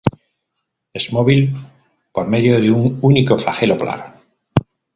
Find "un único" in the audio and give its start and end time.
2.71-3.37